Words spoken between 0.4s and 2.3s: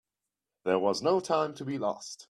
There was no time to be lost.